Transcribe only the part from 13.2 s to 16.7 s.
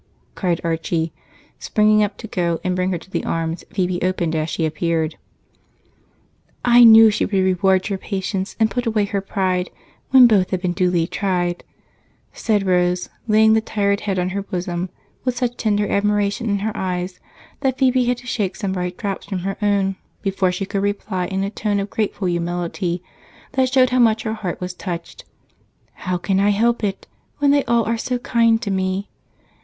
laying the tired head on her bosom with such tender admiration in